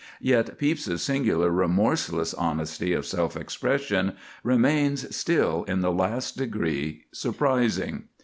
[0.19, 8.05] Yet Pepys's singular, remorseless honesty of self expression remains still in the last degree surprising.